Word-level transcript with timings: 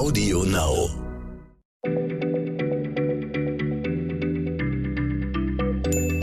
Audio 0.00 0.44
Now. 0.44 0.88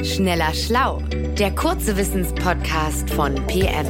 Schneller 0.03 0.51
Schlau, 0.55 1.03
der 1.37 1.53
kurze 1.53 1.95
Wissenspodcast 1.95 3.07
von 3.11 3.35
PM. 3.45 3.85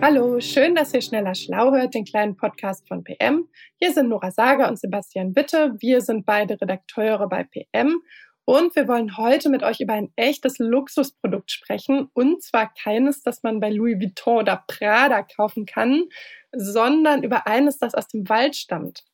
Hallo, 0.00 0.40
schön, 0.40 0.74
dass 0.74 0.94
ihr 0.94 1.02
Schneller 1.02 1.34
Schlau 1.34 1.70
hört, 1.72 1.92
den 1.92 2.06
kleinen 2.06 2.34
Podcast 2.34 2.88
von 2.88 3.04
PM. 3.04 3.46
Hier 3.78 3.92
sind 3.92 4.08
Nora 4.08 4.30
Sager 4.30 4.70
und 4.70 4.78
Sebastian 4.78 5.36
Witte. 5.36 5.74
Wir 5.80 6.00
sind 6.00 6.24
beide 6.24 6.58
Redakteure 6.58 7.28
bei 7.28 7.44
PM 7.44 8.00
und 8.44 8.74
wir 8.74 8.88
wollen 8.88 9.16
heute 9.16 9.48
mit 9.50 9.62
euch 9.62 9.80
über 9.80 9.92
ein 9.92 10.12
echtes 10.16 10.58
Luxusprodukt 10.58 11.50
sprechen. 11.50 12.08
Und 12.12 12.42
zwar 12.42 12.72
keines, 12.74 13.22
das 13.22 13.42
man 13.42 13.60
bei 13.60 13.70
Louis 13.70 14.00
Vuitton 14.00 14.38
oder 14.38 14.64
Prada 14.66 15.22
kaufen 15.22 15.64
kann, 15.64 16.04
sondern 16.52 17.22
über 17.22 17.46
eines, 17.46 17.78
das 17.78 17.94
aus 17.94 18.08
dem 18.08 18.28
Wald 18.28 18.56
stammt. 18.56 19.04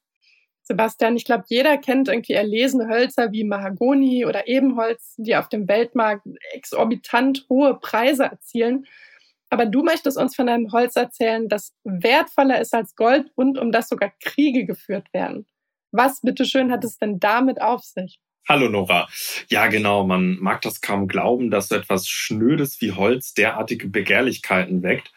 Sebastian, 0.62 1.16
ich 1.16 1.24
glaube, 1.24 1.44
jeder 1.48 1.78
kennt 1.78 2.08
irgendwie 2.08 2.34
erlesene 2.34 2.88
Hölzer 2.88 3.32
wie 3.32 3.44
Mahagoni 3.44 4.26
oder 4.26 4.48
Ebenholz, 4.48 5.14
die 5.16 5.36
auf 5.36 5.48
dem 5.48 5.66
Weltmarkt 5.68 6.26
exorbitant 6.52 7.46
hohe 7.48 7.78
Preise 7.78 8.24
erzielen. 8.24 8.86
Aber 9.50 9.64
du 9.64 9.82
möchtest 9.82 10.18
uns 10.18 10.36
von 10.36 10.48
einem 10.48 10.72
Holz 10.72 10.96
erzählen, 10.96 11.48
das 11.48 11.74
wertvoller 11.84 12.60
ist 12.60 12.74
als 12.74 12.96
Gold 12.96 13.30
und 13.34 13.58
um 13.58 13.72
das 13.72 13.88
sogar 13.88 14.12
Kriege 14.20 14.66
geführt 14.66 15.06
werden. 15.12 15.46
Was 15.90 16.20
bitteschön 16.20 16.70
hat 16.70 16.84
es 16.84 16.98
denn 16.98 17.18
damit 17.18 17.62
auf 17.62 17.82
sich? 17.82 18.20
Hallo 18.48 18.70
Nora. 18.70 19.10
Ja, 19.50 19.66
genau, 19.66 20.06
man 20.06 20.38
mag 20.40 20.62
das 20.62 20.80
kaum 20.80 21.06
glauben, 21.06 21.50
dass 21.50 21.68
so 21.68 21.74
etwas 21.74 22.08
Schnödes 22.08 22.80
wie 22.80 22.92
Holz 22.92 23.34
derartige 23.34 23.88
Begehrlichkeiten 23.88 24.82
weckt. 24.82 25.12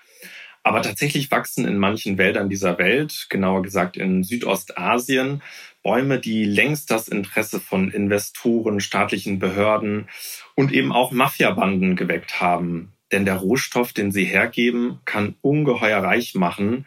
Aber 0.64 0.82
tatsächlich 0.82 1.32
wachsen 1.32 1.66
in 1.66 1.78
manchen 1.78 2.18
Wäldern 2.18 2.50
dieser 2.50 2.78
Welt, 2.78 3.28
genauer 3.30 3.62
gesagt 3.62 3.96
in 3.96 4.26
Südostasien, 4.26 5.42
Bäume, 5.82 6.20
die 6.20 6.44
längst 6.44 6.92
das 6.92 7.08
Interesse 7.08 7.62
von 7.62 7.90
Investoren, 7.90 8.82
staatlichen 8.82 9.40
Behörden 9.40 10.10
und 10.56 10.74
eben 10.74 10.92
auch 10.92 11.14
Mafiabanden 11.14 11.96
geweckt 11.96 12.42
haben. 12.42 12.92
Denn 13.14 13.24
der 13.24 13.38
Rohstoff, 13.38 13.94
den 13.94 14.12
sie 14.12 14.26
hergeben, 14.26 15.00
kann 15.06 15.36
ungeheuer 15.40 16.04
reich 16.04 16.36
machen. 16.36 16.86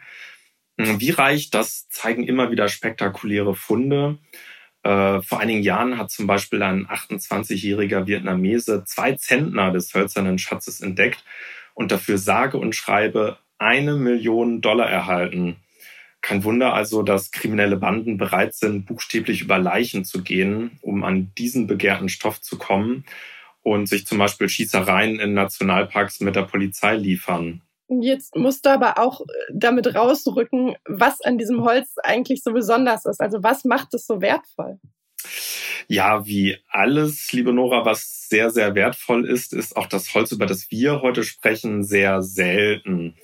Wie 0.77 1.09
reich, 1.09 1.49
das 1.49 1.89
zeigen 1.89 2.23
immer 2.23 2.51
wieder 2.51 2.67
spektakuläre 2.67 3.55
Funde. 3.55 4.19
Äh, 4.85 5.23
vor 5.23 5.39
einigen 5.39 5.63
Jahren 5.63 5.97
hat 5.97 6.11
zum 6.11 6.27
Beispiel 6.27 6.61
ein 6.61 6.85
28-jähriger 6.85 8.05
Vietnamese 8.05 8.83
zwei 8.85 9.13
Zentner 9.13 9.71
des 9.71 9.91
hölzernen 9.95 10.37
Schatzes 10.37 10.79
entdeckt 10.79 11.23
und 11.73 11.91
dafür 11.91 12.19
sage 12.19 12.59
und 12.59 12.75
schreibe 12.75 13.39
eine 13.57 13.95
Million 13.95 14.61
Dollar 14.61 14.87
erhalten. 14.87 15.55
Kein 16.21 16.43
Wunder 16.43 16.75
also, 16.75 17.01
dass 17.01 17.31
kriminelle 17.31 17.77
Banden 17.77 18.17
bereit 18.17 18.53
sind, 18.53 18.85
buchstäblich 18.85 19.41
über 19.41 19.57
Leichen 19.57 20.05
zu 20.05 20.21
gehen, 20.21 20.77
um 20.81 21.03
an 21.03 21.31
diesen 21.35 21.65
begehrten 21.65 22.07
Stoff 22.07 22.39
zu 22.39 22.59
kommen 22.59 23.05
und 23.63 23.89
sich 23.89 24.05
zum 24.05 24.19
Beispiel 24.19 24.49
Schießereien 24.49 25.19
in 25.19 25.33
Nationalparks 25.33 26.19
mit 26.19 26.35
der 26.35 26.43
Polizei 26.43 26.95
liefern. 26.95 27.61
Jetzt 27.87 28.35
musst 28.35 28.65
du 28.65 28.69
aber 28.69 28.97
auch 28.97 29.21
äh, 29.21 29.25
damit 29.53 29.93
rausrücken, 29.93 30.75
was 30.85 31.21
an 31.21 31.37
diesem 31.37 31.63
Holz 31.63 31.93
eigentlich 32.03 32.41
so 32.43 32.51
besonders 32.51 33.05
ist. 33.05 33.21
Also 33.21 33.43
was 33.43 33.63
macht 33.63 33.93
es 33.93 34.07
so 34.07 34.21
wertvoll? 34.21 34.79
Ja, 35.87 36.25
wie 36.25 36.57
alles, 36.69 37.31
liebe 37.31 37.53
Nora, 37.53 37.85
was 37.85 38.27
sehr, 38.27 38.49
sehr 38.49 38.73
wertvoll 38.73 39.29
ist, 39.29 39.53
ist 39.53 39.77
auch 39.77 39.85
das 39.85 40.13
Holz, 40.15 40.31
über 40.31 40.47
das 40.47 40.71
wir 40.71 41.01
heute 41.01 41.23
sprechen, 41.23 41.83
sehr 41.83 42.23
selten. 42.23 43.15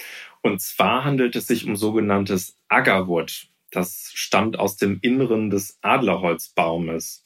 Und 0.42 0.62
zwar 0.62 1.04
handelt 1.04 1.36
es 1.36 1.48
sich 1.48 1.66
um 1.66 1.76
sogenanntes 1.76 2.60
Agarwood. 2.68 3.48
Das 3.72 4.12
stammt 4.14 4.60
aus 4.60 4.76
dem 4.76 5.00
Inneren 5.02 5.50
des 5.50 5.80
Adlerholzbaumes. 5.82 7.21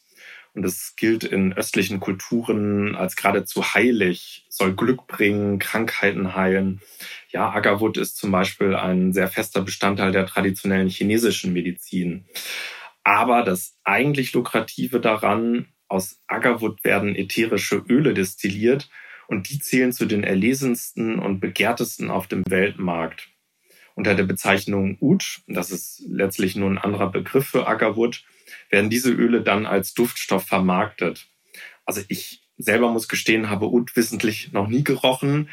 Und 0.56 0.64
es 0.64 0.96
gilt 0.96 1.26
in 1.26 1.52
östlichen 1.52 2.00
Kulturen 2.00 2.96
als 2.96 3.18
geradezu 3.18 3.74
heilig, 3.74 4.46
soll 4.48 4.74
Glück 4.74 5.06
bringen, 5.06 5.60
Krankheiten 5.60 6.34
heilen. 6.34 6.80
Ja, 7.30 7.50
Agarwood 7.50 7.98
ist 7.98 8.16
zum 8.16 8.32
Beispiel 8.32 8.74
ein 8.74 9.12
sehr 9.12 9.28
fester 9.28 9.62
Bestandteil 9.62 10.14
der 10.14 10.26
traditionellen 10.26 10.88
chinesischen 10.88 11.52
Medizin. 11.52 12.24
Aber 13.04 13.44
das 13.44 13.78
eigentlich 13.84 14.32
Lukrative 14.32 15.02
daran, 15.02 15.68
aus 15.90 16.22
Agarwood 16.28 16.84
werden 16.86 17.18
ätherische 17.18 17.84
Öle 17.90 18.14
destilliert 18.14 18.90
und 19.28 19.50
die 19.50 19.60
zählen 19.60 19.92
zu 19.92 20.06
den 20.06 20.24
erlesensten 20.24 21.20
und 21.20 21.42
begehrtesten 21.42 22.10
auf 22.10 22.28
dem 22.28 22.44
Weltmarkt. 22.48 23.35
Unter 23.96 24.14
der 24.14 24.24
Bezeichnung 24.24 24.98
Oud, 25.00 25.42
das 25.48 25.72
ist 25.72 26.04
letztlich 26.08 26.56
nur 26.56 26.70
ein 26.70 26.78
anderer 26.78 27.10
Begriff 27.10 27.48
für 27.48 27.68
Agarwood, 27.68 28.24
werden 28.70 28.90
diese 28.90 29.12
Öle 29.12 29.42
dann 29.42 29.66
als 29.66 29.94
Duftstoff 29.94 30.46
vermarktet. 30.46 31.28
Also 31.86 32.02
ich 32.10 32.42
selber 32.58 32.92
muss 32.92 33.08
gestehen, 33.08 33.50
habe 33.50 33.68
Oud 33.68 33.96
wissentlich 33.96 34.52
noch 34.52 34.68
nie 34.68 34.84
gerochen, 34.84 35.50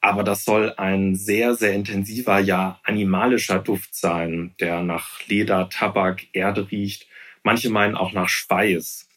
aber 0.00 0.24
das 0.24 0.44
soll 0.44 0.74
ein 0.78 1.14
sehr, 1.14 1.54
sehr 1.54 1.74
intensiver, 1.74 2.40
ja 2.40 2.80
animalischer 2.82 3.60
Duft 3.60 3.94
sein, 3.94 4.54
der 4.58 4.82
nach 4.82 5.24
Leder, 5.28 5.68
Tabak, 5.68 6.26
Erde 6.32 6.70
riecht. 6.70 7.06
Manche 7.44 7.70
meinen 7.70 7.94
auch 7.94 8.12
nach 8.12 8.28
Schweiß. 8.28 9.08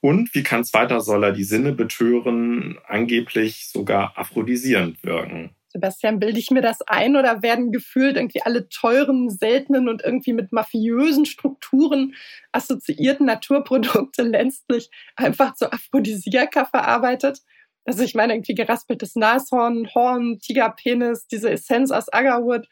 Und 0.00 0.34
wie 0.34 0.42
kann 0.42 0.62
es 0.62 0.74
weiter, 0.74 1.00
soll 1.00 1.22
er 1.22 1.32
die 1.32 1.44
Sinne 1.44 1.72
betören, 1.72 2.76
angeblich 2.88 3.68
sogar 3.68 4.18
aphrodisierend 4.18 5.04
wirken. 5.04 5.50
Sebastian, 5.72 6.18
bilde 6.18 6.38
ich 6.38 6.50
mir 6.50 6.60
das 6.60 6.82
ein 6.82 7.16
oder 7.16 7.42
werden 7.42 7.72
gefühlt 7.72 8.16
irgendwie 8.16 8.42
alle 8.42 8.68
teuren, 8.68 9.30
seltenen 9.30 9.88
und 9.88 10.02
irgendwie 10.02 10.34
mit 10.34 10.52
mafiösen 10.52 11.24
Strukturen 11.24 12.14
assoziierten 12.52 13.26
Naturprodukte 13.26 14.22
letztlich 14.22 14.90
einfach 15.16 15.54
zu 15.54 15.72
Aphrodisiaka 15.72 16.66
verarbeitet? 16.66 17.40
Also 17.84 18.04
ich 18.04 18.14
meine 18.14 18.34
irgendwie 18.34 18.54
geraspeltes 18.54 19.16
Nashorn, 19.16 19.88
Horn, 19.94 20.38
Tigerpenis, 20.38 21.26
diese 21.26 21.50
Essenz 21.50 21.90
aus 21.90 22.12
Agarwood. 22.12 22.68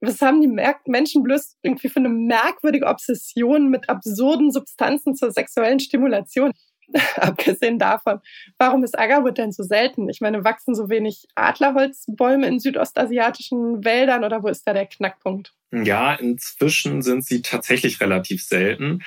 Was 0.00 0.22
haben 0.22 0.40
die 0.40 0.48
Menschen 0.86 1.22
bloß 1.22 1.58
irgendwie 1.62 1.90
für 1.90 1.98
eine 1.98 2.08
merkwürdige 2.08 2.86
Obsession 2.86 3.68
mit 3.68 3.90
absurden 3.90 4.50
Substanzen 4.50 5.14
zur 5.14 5.30
sexuellen 5.30 5.78
Stimulation? 5.78 6.52
Abgesehen 7.16 7.78
davon, 7.78 8.20
warum 8.58 8.84
ist 8.84 8.98
Agarwood 8.98 9.38
denn 9.38 9.52
so 9.52 9.62
selten? 9.62 10.08
Ich 10.08 10.20
meine, 10.20 10.44
wachsen 10.44 10.74
so 10.74 10.88
wenig 10.88 11.26
Adlerholzbäume 11.34 12.46
in 12.46 12.60
südostasiatischen 12.60 13.84
Wäldern 13.84 14.24
oder 14.24 14.42
wo 14.42 14.48
ist 14.48 14.66
da 14.66 14.72
der 14.72 14.86
Knackpunkt? 14.86 15.52
Ja, 15.72 16.14
inzwischen 16.14 17.02
sind 17.02 17.24
sie 17.24 17.42
tatsächlich 17.42 18.00
relativ 18.00 18.42
selten. 18.42 19.02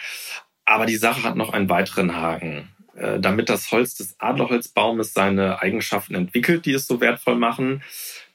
Aber 0.65 0.85
die 0.85 0.95
Sache 0.95 1.23
hat 1.23 1.35
noch 1.35 1.51
einen 1.51 1.69
weiteren 1.69 2.15
Haken. 2.15 2.69
Äh, 2.95 3.19
damit 3.19 3.49
das 3.49 3.71
Holz 3.71 3.95
des 3.95 4.19
Adlerholzbaumes 4.19 5.13
seine 5.13 5.61
Eigenschaften 5.61 6.13
entwickelt, 6.13 6.67
die 6.67 6.73
es 6.73 6.85
so 6.85 7.01
wertvoll 7.01 7.35
machen, 7.35 7.81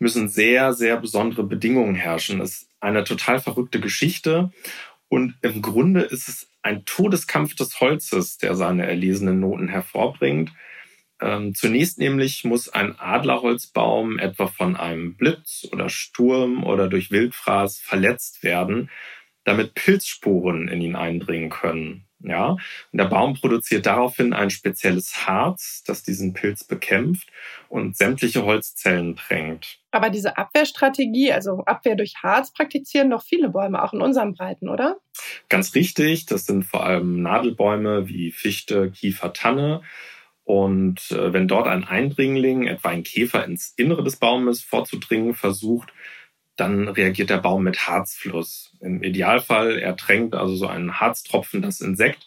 müssen 0.01 0.29
sehr, 0.29 0.73
sehr 0.73 0.97
besondere 0.97 1.45
Bedingungen 1.45 1.95
herrschen. 1.95 2.41
Das 2.41 2.51
ist 2.51 2.69
eine 2.81 3.05
total 3.05 3.39
verrückte 3.39 3.79
Geschichte. 3.79 4.51
Und 5.09 5.37
im 5.43 5.63
Grunde 5.63 6.03
ist 6.03 6.29
es 6.29 6.51
ein 6.69 6.85
Todeskampf 6.85 7.55
des 7.55 7.81
Holzes, 7.81 8.37
der 8.37 8.55
seine 8.55 8.87
erlesenen 8.87 9.41
Noten 9.41 9.69
hervorbringt. 9.69 10.53
Ähm, 11.21 11.55
zunächst 11.55 11.99
nämlich 11.99 12.45
muss 12.45 12.69
ein 12.69 12.99
Adlerholzbaum 12.99 14.19
etwa 14.19 14.47
von 14.47 14.77
einem 14.77 15.17
Blitz 15.17 15.67
oder 15.73 15.89
Sturm 15.89 16.63
oder 16.63 16.89
durch 16.89 17.11
Wildfraß 17.11 17.79
verletzt 17.79 18.43
werden, 18.43 18.91
damit 19.45 19.75
Pilzsporen 19.75 20.69
in 20.69 20.83
ihn 20.83 20.95
eindringen 20.95 21.49
können. 21.49 22.05
Ja, 22.21 22.51
und 22.51 22.61
der 22.93 23.07
Baum 23.07 23.35
produziert 23.35 23.87
daraufhin 23.87 24.33
ein 24.33 24.51
spezielles 24.51 25.27
Harz, 25.27 25.85
das 25.87 26.03
diesen 26.03 26.35
Pilz 26.35 26.65
bekämpft 26.65 27.29
und 27.69 27.97
sämtliche 27.97 28.45
Holzzellen 28.45 29.15
drängt. 29.15 29.78
Aber 29.99 30.11
diese 30.11 30.39
Abwehrstrategie, 30.39 31.33
also 31.33 31.65
Abwehr 31.65 31.97
durch 31.97 32.15
Harz, 32.23 32.53
praktizieren 32.53 33.11
doch 33.11 33.25
viele 33.25 33.49
Bäume, 33.49 33.83
auch 33.83 33.93
in 33.93 34.01
unseren 34.01 34.33
Breiten, 34.33 34.69
oder? 34.69 34.99
Ganz 35.49 35.75
richtig. 35.75 36.27
Das 36.27 36.47
sind 36.47 36.63
vor 36.63 36.87
allem 36.87 37.21
Nadelbäume 37.21 38.07
wie 38.07 38.31
Fichte, 38.31 38.93
Kiefer, 38.93 39.33
Tanne. 39.33 39.83
Und 40.45 41.11
äh, 41.11 41.33
wenn 41.33 41.49
dort 41.49 41.67
ein 41.67 41.83
Eindringling, 41.83 42.69
etwa 42.69 42.91
ein 42.91 43.03
Käfer, 43.03 43.45
ins 43.45 43.75
Innere 43.77 44.05
des 44.05 44.19
Baumes 44.19 44.63
vorzudringen 44.63 45.35
versucht, 45.35 45.93
dann 46.55 46.87
reagiert 46.87 47.31
der 47.31 47.39
Baum 47.39 47.65
mit 47.65 47.89
Harzfluss. 47.89 48.77
Im 48.81 49.03
Idealfall 49.03 49.81
ertränkt 49.81 50.37
also 50.37 50.55
so 50.55 50.69
ein 50.69 51.01
Harztropfen 51.01 51.61
das 51.61 51.81
Insekt 51.81 52.25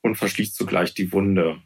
und 0.00 0.16
verschließt 0.16 0.56
zugleich 0.56 0.92
die 0.94 1.12
Wunde. 1.12 1.62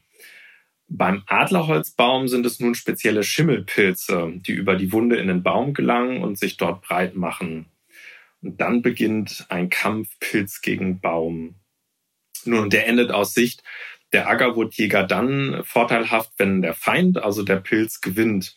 Beim 0.89 1.23
Adlerholzbaum 1.27 2.29
sind 2.29 2.47
es 2.47 2.61
nun 2.61 2.75
spezielle 2.75 3.25
Schimmelpilze, 3.25 4.33
die 4.37 4.53
über 4.53 4.77
die 4.77 4.93
Wunde 4.93 5.17
in 5.17 5.27
den 5.27 5.43
Baum 5.43 5.75
gelangen 5.75 6.23
und 6.23 6.39
sich 6.39 6.57
dort 6.57 6.83
breit 6.83 7.17
machen. 7.17 7.67
Und 8.41 8.61
dann 8.61 8.83
beginnt 8.83 9.47
ein 9.49 9.69
Kampf 9.69 10.09
Pilz 10.21 10.61
gegen 10.61 11.01
Baum. 11.01 11.57
Nun, 12.45 12.71
der 12.71 12.87
endet 12.87 13.11
aus 13.11 13.35
Sicht 13.35 13.65
der 14.13 14.29
Agarwoodjäger 14.29 15.03
dann 15.03 15.63
vorteilhaft, 15.65 16.31
wenn 16.39 16.63
der 16.63 16.75
Feind, 16.75 17.23
also 17.23 17.43
der 17.43 17.57
Pilz, 17.57 18.01
gewinnt. 18.01 18.57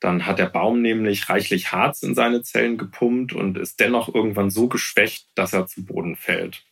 Dann 0.00 0.26
hat 0.26 0.38
der 0.38 0.46
Baum 0.46 0.80
nämlich 0.80 1.28
reichlich 1.28 1.72
Harz 1.72 2.04
in 2.04 2.14
seine 2.14 2.42
Zellen 2.42 2.78
gepumpt 2.78 3.32
und 3.32 3.58
ist 3.58 3.80
dennoch 3.80 4.14
irgendwann 4.14 4.50
so 4.50 4.68
geschwächt, 4.68 5.26
dass 5.34 5.52
er 5.52 5.66
zu 5.66 5.84
Boden 5.84 6.14
fällt. 6.14 6.64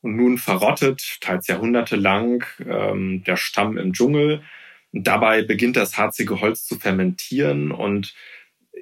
Und 0.00 0.16
nun 0.16 0.38
verrottet, 0.38 1.18
teils 1.20 1.48
jahrhundertelang, 1.48 2.44
ähm, 2.64 3.24
der 3.24 3.36
Stamm 3.36 3.76
im 3.78 3.92
Dschungel. 3.92 4.42
Und 4.92 5.06
dabei 5.06 5.42
beginnt 5.42 5.76
das 5.76 5.98
harzige 5.98 6.40
Holz 6.40 6.64
zu 6.64 6.78
fermentieren 6.78 7.72
und 7.72 8.14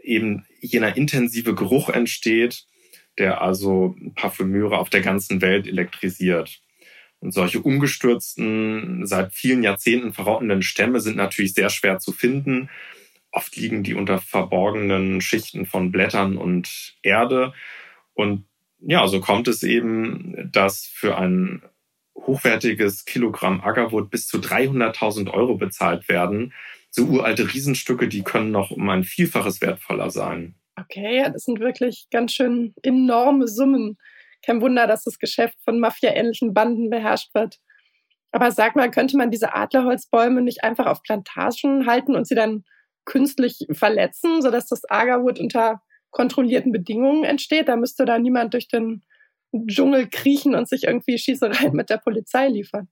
eben 0.02 0.46
jener 0.60 0.96
intensive 0.96 1.54
Geruch 1.54 1.88
entsteht, 1.88 2.66
der 3.18 3.40
also 3.40 3.96
Parfümeure 4.14 4.78
auf 4.78 4.90
der 4.90 5.00
ganzen 5.00 5.40
Welt 5.40 5.66
elektrisiert. 5.66 6.60
Und 7.20 7.32
solche 7.32 7.60
umgestürzten, 7.60 9.06
seit 9.06 9.32
vielen 9.32 9.62
Jahrzehnten 9.62 10.12
verrottenden 10.12 10.62
Stämme 10.62 11.00
sind 11.00 11.16
natürlich 11.16 11.54
sehr 11.54 11.70
schwer 11.70 11.98
zu 11.98 12.12
finden. 12.12 12.68
Oft 13.32 13.56
liegen 13.56 13.82
die 13.82 13.94
unter 13.94 14.18
verborgenen 14.18 15.20
Schichten 15.20 15.66
von 15.66 15.90
Blättern 15.90 16.36
und 16.36 16.94
Erde. 17.02 17.54
Und 18.12 18.46
ja, 18.86 19.06
so 19.08 19.20
kommt 19.20 19.48
es 19.48 19.62
eben, 19.62 20.48
dass 20.52 20.84
für 20.84 21.18
ein 21.18 21.62
hochwertiges 22.16 23.04
Kilogramm 23.04 23.60
Ackerwood 23.60 24.10
bis 24.10 24.26
zu 24.26 24.38
300.000 24.38 25.30
Euro 25.32 25.56
bezahlt 25.56 26.08
werden. 26.08 26.52
So 26.90 27.04
uralte 27.04 27.52
Riesenstücke, 27.52 28.08
die 28.08 28.22
können 28.22 28.52
noch 28.52 28.70
um 28.70 28.88
ein 28.88 29.04
Vielfaches 29.04 29.60
wertvoller 29.60 30.10
sein. 30.10 30.54
Okay, 30.80 31.28
das 31.32 31.44
sind 31.44 31.58
wirklich 31.58 32.06
ganz 32.10 32.32
schön 32.32 32.74
enorme 32.82 33.48
Summen. 33.48 33.98
Kein 34.44 34.60
Wunder, 34.60 34.86
dass 34.86 35.04
das 35.04 35.18
Geschäft 35.18 35.56
von 35.64 35.80
mafiaähnlichen 35.80 36.54
Banden 36.54 36.88
beherrscht 36.88 37.34
wird. 37.34 37.58
Aber 38.30 38.52
sag 38.52 38.76
mal, 38.76 38.90
könnte 38.90 39.16
man 39.16 39.30
diese 39.30 39.54
Adlerholzbäume 39.54 40.42
nicht 40.42 40.62
einfach 40.62 40.86
auf 40.86 41.02
Plantagen 41.02 41.86
halten 41.86 42.14
und 42.14 42.26
sie 42.28 42.34
dann 42.34 42.64
künstlich 43.04 43.66
verletzen, 43.72 44.42
sodass 44.42 44.68
das 44.68 44.88
Agarwood 44.88 45.40
unter 45.40 45.80
kontrollierten 46.16 46.72
Bedingungen 46.72 47.24
entsteht? 47.24 47.68
Da 47.68 47.76
müsste 47.76 48.06
da 48.06 48.18
niemand 48.18 48.54
durch 48.54 48.68
den 48.68 49.04
Dschungel 49.66 50.08
kriechen 50.08 50.54
und 50.54 50.66
sich 50.66 50.84
irgendwie 50.84 51.18
Schießereien 51.18 51.74
mit 51.74 51.90
der 51.90 51.98
Polizei 51.98 52.48
liefern. 52.48 52.88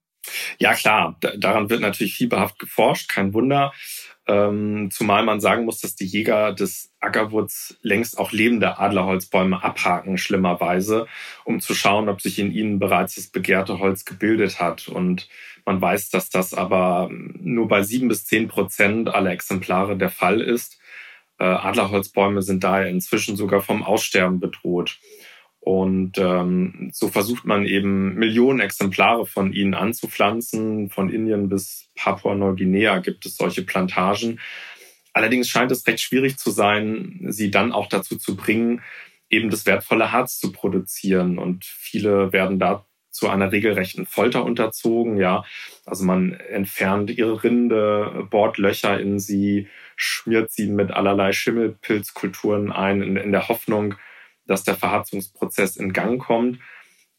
Ja, 0.59 0.75
klar, 0.75 1.19
daran 1.39 1.69
wird 1.71 1.81
natürlich 1.81 2.15
fieberhaft 2.15 2.59
geforscht, 2.59 3.11
kein 3.11 3.33
Wunder. 3.35 3.73
Ähm, 4.27 4.89
zumal 4.91 5.23
man 5.23 5.41
sagen 5.41 5.65
muss, 5.65 5.81
dass 5.81 5.97
die 5.97 6.07
Jäger 6.07 6.53
des 6.53 6.93
Ackerwoods 7.01 7.79
längst 7.83 8.19
auch 8.19 8.33
lebende 8.33 8.79
Adlerholzbäume 8.79 9.63
abhaken, 9.63 10.17
schlimmerweise, 10.17 11.07
um 11.45 11.61
zu 11.61 11.75
schauen, 11.75 12.09
ob 12.09 12.23
sich 12.23 12.39
in 12.39 12.53
ihnen 12.53 12.79
bereits 12.79 13.17
das 13.17 13.27
begehrte 13.27 13.79
Holz 13.81 14.07
gebildet 14.07 14.61
hat. 14.61 14.89
Und 14.89 15.29
man 15.67 15.81
weiß, 15.81 16.09
dass 16.09 16.31
das 16.31 16.55
aber 16.55 17.11
nur 17.11 17.69
bei 17.69 17.83
sieben 17.83 18.09
bis 18.09 18.25
zehn 18.25 18.49
Prozent 18.49 19.15
aller 19.15 19.33
Exemplare 19.33 19.97
der 19.97 20.11
Fall 20.11 20.41
ist. 20.41 20.79
Äh, 21.39 21.45
Adlerholzbäume 21.45 22.43
sind 22.43 22.65
daher 22.65 22.89
inzwischen 22.89 23.37
sogar 23.37 23.61
vom 23.61 23.83
Aussterben 23.83 24.41
bedroht. 24.41 24.99
Und 25.65 26.19
ähm, 26.19 26.91
so 26.93 27.09
versucht 27.09 27.47
man 27.47 27.65
eben 27.65 28.17
Millionen 28.17 28.61
Exemplare 28.61 29.25
von 29.25 29.53
ihnen 29.55 29.73
anzupflanzen. 29.73 30.91
Von 30.91 31.09
Indien 31.09 31.49
bis 31.49 31.89
Papua-Neuguinea 31.95 32.99
gibt 32.99 33.25
es 33.25 33.37
solche 33.37 33.63
Plantagen. 33.63 34.41
Allerdings 35.15 35.49
scheint 35.49 35.73
es 35.73 35.87
recht 35.87 36.01
schwierig 36.01 36.37
zu 36.37 36.51
sein, 36.51 37.21
sie 37.29 37.51
dann 37.51 37.73
auch 37.73 37.89
dazu 37.89 38.19
zu 38.19 38.37
bringen, 38.37 38.83
eben 39.31 39.49
das 39.49 39.65
wertvolle 39.65 40.13
Harz 40.13 40.39
zu 40.39 40.53
produzieren. 40.53 41.39
Und 41.39 41.65
viele 41.65 42.33
werden 42.33 42.59
da 42.59 42.85
zu 43.11 43.31
einer 43.31 43.51
regelrechten 43.51 44.05
Folter 44.05 44.45
unterzogen. 44.45 45.17
Ja, 45.17 45.45
also 45.87 46.05
man 46.05 46.33
entfernt 46.35 47.11
ihre 47.11 47.43
Rinde, 47.43 48.27
bohrt 48.29 48.59
Löcher 48.59 49.01
in 49.01 49.19
sie, 49.19 49.69
schmiert 49.97 50.51
sie 50.53 50.69
mit 50.69 50.91
allerlei 50.91 51.33
Schimmelpilzkulturen 51.33 52.73
ein, 52.73 53.03
in, 53.03 53.17
in 53.17 53.33
der 53.33 53.49
Hoffnung, 53.49 53.95
dass 54.47 54.65
der 54.65 54.77
Verharzungsprozess 54.77 55.77
in 55.77 55.93
Gang 55.93 56.21
kommt. 56.21 56.59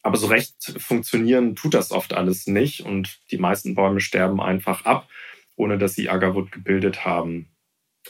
Aber 0.02 0.16
so 0.16 0.28
recht 0.28 0.74
funktionieren 0.78 1.56
tut 1.56 1.74
das 1.74 1.90
oft 1.90 2.12
alles 2.12 2.46
nicht 2.46 2.82
und 2.82 3.18
die 3.30 3.38
meisten 3.38 3.74
Bäume 3.74 4.00
sterben 4.00 4.40
einfach 4.40 4.84
ab, 4.84 5.08
ohne 5.56 5.78
dass 5.78 5.94
sie 5.94 6.08
Agarwood 6.08 6.52
gebildet 6.52 7.04
haben. 7.04 7.48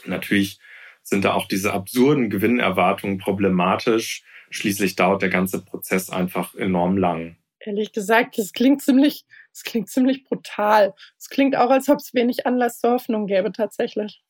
Natürlich 0.05 0.59
sind 1.01 1.25
da 1.25 1.33
auch 1.33 1.47
diese 1.47 1.73
absurden 1.73 2.29
Gewinnerwartungen 2.29 3.17
problematisch. 3.17 4.23
Schließlich 4.49 4.95
dauert 4.95 5.21
der 5.21 5.29
ganze 5.29 5.63
Prozess 5.63 6.09
einfach 6.09 6.53
enorm 6.53 6.97
lang. 6.97 7.37
Ehrlich 7.59 7.91
gesagt, 7.91 8.37
das 8.37 8.53
klingt 8.53 8.81
ziemlich, 8.81 9.25
das 9.57 9.63
klingt 9.63 9.89
ziemlich 9.89 10.23
brutal. 10.23 10.93
Es 11.17 11.29
klingt 11.29 11.55
auch, 11.55 11.71
als 11.71 11.89
ob 11.89 11.97
es 11.97 12.13
wenig 12.13 12.45
Anlass 12.45 12.79
zur 12.79 12.91
Hoffnung 12.91 13.25
gäbe 13.25 13.51
tatsächlich. 13.51 14.21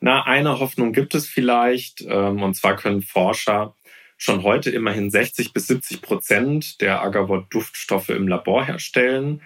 Na, 0.00 0.24
eine 0.24 0.60
Hoffnung 0.60 0.92
gibt 0.92 1.14
es 1.14 1.26
vielleicht. 1.26 2.02
Ähm, 2.02 2.42
und 2.42 2.54
zwar 2.54 2.76
können 2.76 3.00
Forscher 3.00 3.74
schon 4.18 4.42
heute 4.42 4.70
immerhin 4.70 5.10
60 5.10 5.54
bis 5.54 5.68
70 5.68 6.02
Prozent 6.02 6.80
der 6.82 7.02
Agavot-Duftstoffe 7.02 8.10
im 8.10 8.28
Labor 8.28 8.66
herstellen. 8.66 9.40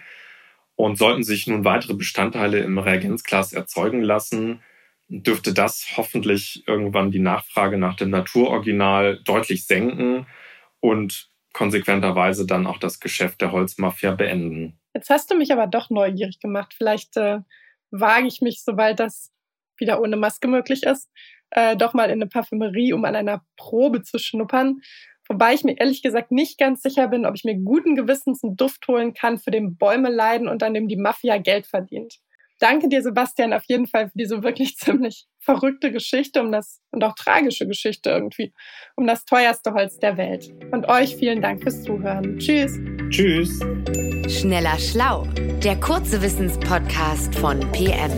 Und 0.75 0.97
sollten 0.97 1.23
sich 1.23 1.47
nun 1.47 1.63
weitere 1.63 1.93
Bestandteile 1.93 2.59
im 2.59 2.77
Reagenzglas 2.77 3.53
erzeugen 3.53 4.01
lassen, 4.01 4.61
dürfte 5.07 5.53
das 5.53 5.93
hoffentlich 5.95 6.63
irgendwann 6.67 7.11
die 7.11 7.19
Nachfrage 7.19 7.77
nach 7.77 7.95
dem 7.95 8.09
Naturoriginal 8.09 9.21
deutlich 9.23 9.65
senken 9.65 10.27
und 10.81 11.29
konsequenterweise 11.53 12.45
dann 12.45 12.67
auch 12.67 12.77
das 12.77 12.99
Geschäft 12.99 13.41
der 13.41 13.51
Holzmafia 13.51 14.11
beenden. 14.15 14.79
Jetzt 14.99 15.09
hast 15.09 15.31
du 15.31 15.35
mich 15.35 15.53
aber 15.53 15.65
doch 15.65 15.89
neugierig 15.89 16.41
gemacht. 16.41 16.73
Vielleicht 16.77 17.15
äh, 17.15 17.39
wage 17.89 18.27
ich 18.27 18.41
mich, 18.41 18.63
sobald 18.65 18.99
das 18.99 19.31
wieder 19.77 20.01
ohne 20.01 20.17
Maske 20.17 20.49
möglich 20.49 20.83
ist, 20.83 21.09
äh, 21.51 21.77
doch 21.77 21.93
mal 21.93 22.09
in 22.09 22.21
eine 22.21 22.27
Parfümerie, 22.27 22.91
um 22.91 23.05
an 23.05 23.15
einer 23.15 23.41
Probe 23.55 24.01
zu 24.01 24.19
schnuppern. 24.19 24.81
Wobei 25.29 25.53
ich 25.53 25.63
mir 25.63 25.79
ehrlich 25.79 26.01
gesagt 26.01 26.33
nicht 26.33 26.59
ganz 26.59 26.81
sicher 26.81 27.07
bin, 27.07 27.25
ob 27.25 27.33
ich 27.35 27.45
mir 27.45 27.55
guten 27.55 27.95
Gewissens 27.95 28.43
einen 28.43 28.57
Duft 28.57 28.85
holen 28.89 29.13
kann, 29.13 29.37
für 29.37 29.51
den 29.51 29.77
Bäume 29.77 30.09
leiden 30.09 30.49
und 30.49 30.63
an 30.63 30.73
dem 30.73 30.89
die 30.89 30.97
Mafia 30.97 31.37
Geld 31.37 31.65
verdient. 31.65 32.15
Danke 32.59 32.89
dir, 32.89 33.01
Sebastian, 33.01 33.53
auf 33.53 33.63
jeden 33.69 33.87
Fall 33.87 34.09
für 34.09 34.17
diese 34.17 34.43
wirklich 34.43 34.75
ziemlich 34.79 35.27
verrückte 35.39 35.93
Geschichte 35.93 36.41
um 36.41 36.51
das 36.51 36.81
und 36.91 37.05
auch 37.05 37.15
tragische 37.15 37.65
Geschichte 37.65 38.09
irgendwie 38.09 38.51
um 38.97 39.07
das 39.07 39.23
teuerste 39.23 39.71
Holz 39.71 39.97
der 39.97 40.17
Welt. 40.17 40.51
Und 40.73 40.89
euch 40.89 41.15
vielen 41.15 41.41
Dank 41.41 41.63
fürs 41.63 41.83
Zuhören. 41.83 42.37
Tschüss. 42.37 42.77
Tschüss. 43.09 43.59
Schneller 44.27 44.77
Schlau, 44.77 45.27
der 45.63 45.79
kurze 45.79 46.21
Wissenspodcast 46.21 47.33
von 47.35 47.59
PM. 47.71 48.11